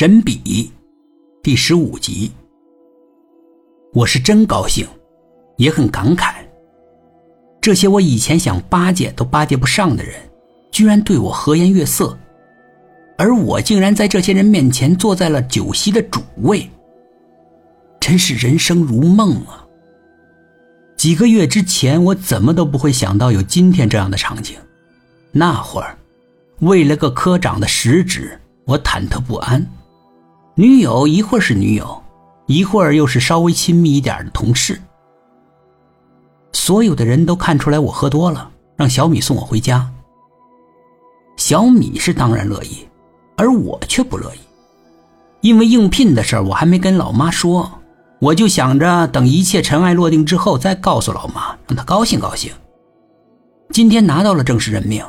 [0.00, 0.70] 神笔，
[1.42, 2.30] 第十五集。
[3.92, 4.86] 我是真高兴，
[5.56, 6.34] 也很感慨。
[7.60, 10.14] 这些我以前想巴结都巴结不上的人，
[10.70, 12.16] 居然对我和颜悦色，
[13.16, 16.70] 而我竟然在这些人面前坐在了酒席的主位，
[17.98, 19.66] 真是人生如梦啊！
[20.96, 24.54] 几个月之前，我怎么都不会想到有今天这样的场景。
[25.32, 25.98] 那会儿，
[26.60, 28.38] 为了个科长的实职。
[28.64, 29.66] 我忐忑不安，
[30.58, 32.02] 女友一会儿是女友，
[32.46, 34.82] 一会儿又是稍微亲密一点的同事。
[36.52, 39.88] 所有的人都看出来我喝多了，让小米送我回家。
[41.36, 42.88] 小米是当然乐意，
[43.36, 44.38] 而我却不乐意，
[45.42, 47.70] 因为应聘的事儿我还没跟老妈说，
[48.18, 52.52] 我就想着等一切尘埃落定之后再告诉老妈，让她高兴高兴。
[53.70, 55.04] 今天拿到了正式任命，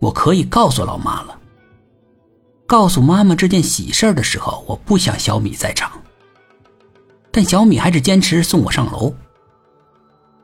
[0.00, 1.38] 我可以告诉老妈了。
[2.72, 5.92] 告诉妈妈这件喜事的时候，我不想小米在场，
[7.30, 9.12] 但小米还是坚持送我上楼。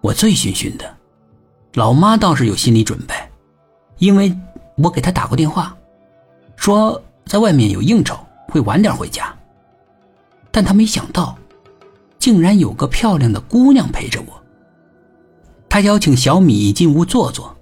[0.02, 0.94] 我醉醺醺的，
[1.72, 3.14] 老妈倒是有心理准备，
[3.96, 4.38] 因为
[4.76, 5.74] 我给她打过电话，
[6.54, 8.14] 说在外面有应酬，
[8.48, 9.34] 会晚点回家。
[10.50, 11.34] 但她没想到，
[12.18, 14.38] 竟然有个漂亮的姑娘陪着我。
[15.66, 17.56] 她邀请小米进屋坐坐，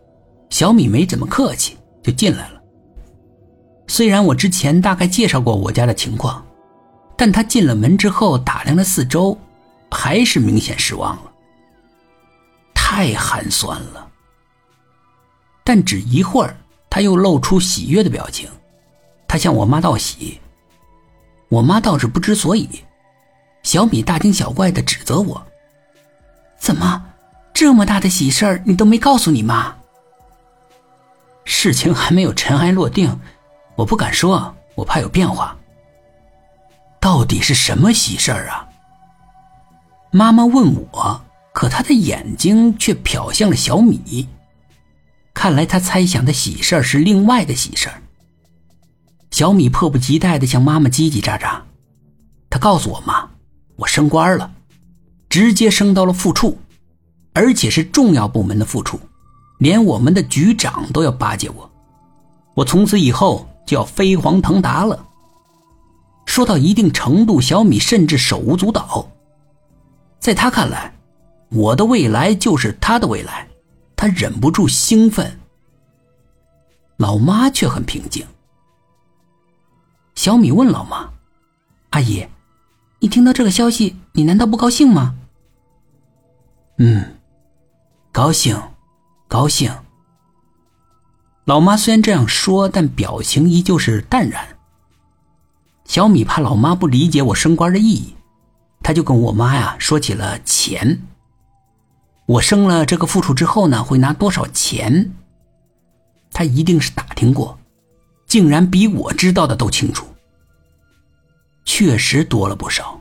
[0.50, 2.55] 小米没怎么客气，就进来了。
[3.88, 6.44] 虽然我之前大概介绍过我家的情况，
[7.16, 9.38] 但他进了门之后打量了四周，
[9.90, 11.32] 还是明显失望了。
[12.74, 14.08] 太寒酸了。
[15.64, 16.56] 但只一会儿，
[16.88, 18.48] 他又露出喜悦的表情，
[19.26, 20.40] 他向我妈道喜。
[21.48, 22.68] 我妈倒是不知所以，
[23.62, 25.44] 小米大惊小怪的指责我
[26.58, 27.04] ：“怎么，
[27.54, 29.76] 这么大的喜事儿你都没告诉你妈？”
[31.44, 33.18] 事情还没有尘埃落定。
[33.76, 35.56] 我不敢说，我怕有变化。
[36.98, 38.66] 到底是什么喜事儿啊？
[40.10, 44.26] 妈妈问我，可她的眼睛却瞟向了小米，
[45.34, 48.02] 看来她猜想的喜事儿是另外的喜事儿。
[49.30, 51.60] 小米迫不及待的向妈妈叽叽喳喳，
[52.48, 53.28] 他告诉我妈，
[53.76, 54.50] 我升官了，
[55.28, 56.58] 直接升到了副处，
[57.34, 58.98] 而且是重要部门的副处，
[59.58, 61.70] 连我们的局长都要巴结我，
[62.54, 63.46] 我从此以后。
[63.66, 65.06] 就要飞黄腾达了。
[66.24, 69.10] 说到一定程度，小米甚至手舞足蹈。
[70.18, 70.94] 在他看来，
[71.50, 73.48] 我的未来就是他的未来，
[73.94, 75.38] 他忍不住兴奋。
[76.96, 78.26] 老妈却很平静。
[80.14, 81.10] 小米问老妈
[81.90, 82.26] ：“阿姨，
[83.00, 85.14] 你听到这个消息，你难道不高兴吗
[86.78, 87.16] ？”“嗯，
[88.12, 88.60] 高兴，
[89.28, 89.70] 高兴。”
[91.46, 94.58] 老妈虽然这样说，但表情依旧是淡然。
[95.84, 98.16] 小米怕老妈不理解我升官的意义，
[98.82, 101.00] 他就跟我妈呀说起了钱。
[102.26, 105.12] 我升了这个副处之后呢，会拿多少钱？
[106.32, 107.56] 他一定是打听过，
[108.26, 110.04] 竟然比我知道的都清楚。
[111.64, 113.00] 确实多了不少，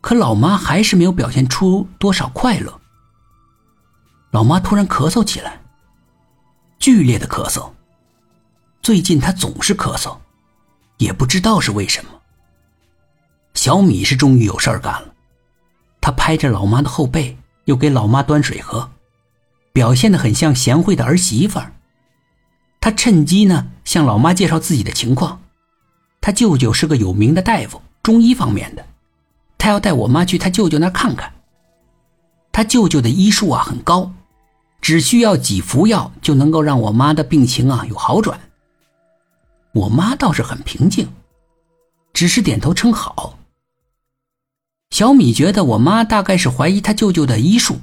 [0.00, 2.80] 可老妈还是没有表现出多少快乐。
[4.30, 5.60] 老妈突然咳嗽起来。
[6.78, 7.70] 剧烈的咳嗽。
[8.82, 10.16] 最近他总是咳嗽，
[10.98, 12.10] 也不知道是为什么。
[13.54, 15.14] 小米是终于有事儿干了，
[16.00, 18.90] 他拍着老妈的后背，又给老妈端水喝，
[19.72, 21.72] 表现的很像贤惠的儿媳妇儿。
[22.80, 25.40] 他趁机呢向老妈介绍自己的情况，
[26.20, 28.86] 他舅舅是个有名的大夫，中医方面的，
[29.58, 31.32] 他要带我妈去他舅舅那看看。
[32.52, 34.12] 他舅舅的医术啊很高。
[34.86, 38.38] 只需要几服药就能够让我妈的病情啊有好转。
[39.72, 41.08] 我妈倒是很平静，
[42.12, 43.36] 只是点头称好。
[44.90, 47.80] 小米觉得我妈大概是怀疑他舅舅的医术，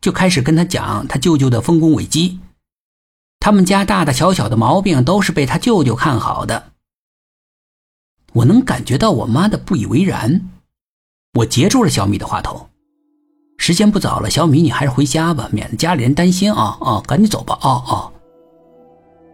[0.00, 2.38] 就开始跟他讲他舅舅的丰功伟绩，
[3.40, 6.70] 他们家大大小小的毛病都是被他舅舅看好的。
[8.34, 10.48] 我能感觉到我妈的不以为然，
[11.40, 12.70] 我截住了小米的话头。
[13.70, 17.00] 时间不早了，小米，你还是回家吧，免得家里人担心啊啊！
[17.06, 18.10] 赶紧走吧，啊啊！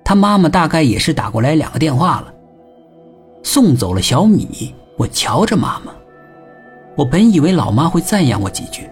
[0.05, 2.35] 他妈妈大概也是打过来两个电话了，
[3.43, 4.75] 送走了小米。
[4.99, 5.93] 我瞧着妈妈，
[6.97, 8.87] 我本以为老妈会赞扬我几句，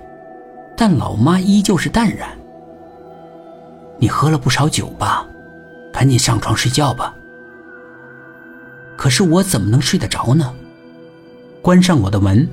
[0.78, 2.30] 但老妈依旧是淡然。
[3.98, 5.26] 你喝了不少酒吧，
[5.92, 7.14] 赶紧上床睡觉吧。
[8.96, 10.54] 可是我怎么能睡得着呢？
[11.60, 12.48] 关上我的门，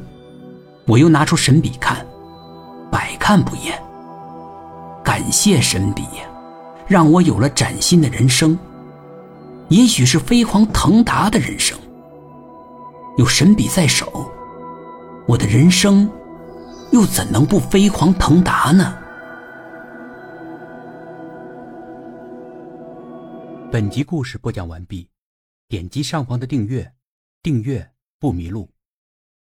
[0.87, 2.05] 我又拿出神笔看。
[3.31, 3.81] 看不厌。
[5.01, 6.03] 感谢神笔，
[6.85, 8.59] 让我有了崭新的人生，
[9.69, 11.79] 也许是飞黄腾达的人生。
[13.17, 14.29] 有神笔在手，
[15.29, 16.11] 我的人生
[16.91, 18.97] 又怎能不飞黄腾达呢？
[23.71, 25.07] 本集故事播讲完毕，
[25.69, 26.91] 点击上方的订阅，
[27.41, 28.69] 订阅不迷路。